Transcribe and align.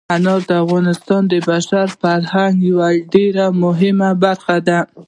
انار 0.15 0.41
د 0.49 0.51
افغانستان 0.63 1.21
د 1.27 1.33
بشري 1.47 1.83
فرهنګ 1.99 2.55
یوه 2.69 2.89
ډېره 3.13 3.45
مهمه 3.63 4.09
برخه 4.23 4.55
ده. 4.67 4.79